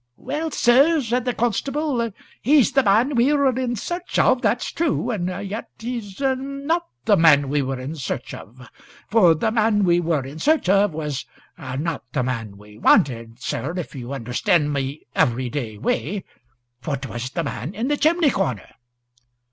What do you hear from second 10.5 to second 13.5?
of was not the man we wanted,